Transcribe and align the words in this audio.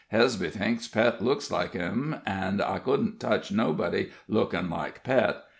Hesby 0.11 0.49
thinks 0.49 0.87
Pet 0.87 1.21
looks 1.21 1.51
like 1.51 1.73
him, 1.73 2.15
an' 2.25 2.59
I 2.59 2.79
couldn't 2.79 3.19
touch 3.19 3.51
nobody 3.51 4.09
looking 4.27 4.67
like 4.67 5.03
Pet. 5.03 5.43